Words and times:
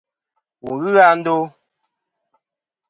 Wù 0.63 0.71
n-ghɨ 0.79 0.91
a 1.11 1.13
ndo. 1.19 1.35